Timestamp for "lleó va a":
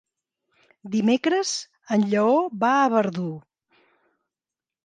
2.13-2.91